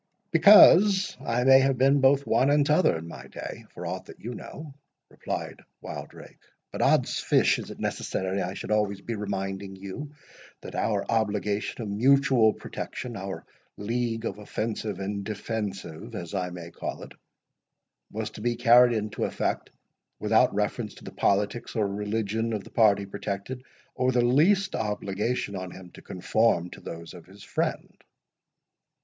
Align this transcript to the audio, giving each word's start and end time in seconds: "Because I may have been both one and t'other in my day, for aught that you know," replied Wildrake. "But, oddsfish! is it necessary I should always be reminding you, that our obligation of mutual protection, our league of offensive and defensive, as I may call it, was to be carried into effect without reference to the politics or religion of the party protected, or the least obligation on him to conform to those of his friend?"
"Because 0.31 1.15
I 1.23 1.43
may 1.43 1.59
have 1.59 1.77
been 1.77 2.01
both 2.01 2.25
one 2.25 2.49
and 2.49 2.65
t'other 2.65 2.97
in 2.97 3.07
my 3.07 3.27
day, 3.27 3.65
for 3.69 3.85
aught 3.85 4.05
that 4.05 4.19
you 4.19 4.33
know," 4.33 4.73
replied 5.11 5.61
Wildrake. 5.79 6.39
"But, 6.71 6.81
oddsfish! 6.81 7.59
is 7.59 7.69
it 7.69 7.77
necessary 7.79 8.41
I 8.41 8.55
should 8.55 8.71
always 8.71 8.99
be 8.99 9.13
reminding 9.13 9.75
you, 9.75 10.09
that 10.61 10.73
our 10.73 11.05
obligation 11.07 11.83
of 11.83 11.87
mutual 11.89 12.51
protection, 12.51 13.15
our 13.15 13.45
league 13.77 14.25
of 14.25 14.39
offensive 14.39 14.99
and 14.99 15.23
defensive, 15.23 16.15
as 16.15 16.33
I 16.33 16.49
may 16.49 16.71
call 16.71 17.03
it, 17.03 17.11
was 18.11 18.31
to 18.31 18.41
be 18.41 18.55
carried 18.55 18.93
into 18.97 19.25
effect 19.25 19.69
without 20.17 20.51
reference 20.55 20.95
to 20.95 21.03
the 21.03 21.11
politics 21.11 21.75
or 21.75 21.87
religion 21.87 22.53
of 22.53 22.63
the 22.63 22.71
party 22.71 23.05
protected, 23.05 23.63
or 23.93 24.11
the 24.11 24.25
least 24.25 24.73
obligation 24.75 25.55
on 25.55 25.69
him 25.69 25.91
to 25.91 26.01
conform 26.01 26.71
to 26.71 26.81
those 26.81 27.13
of 27.13 27.27
his 27.27 27.43
friend?" 27.43 28.03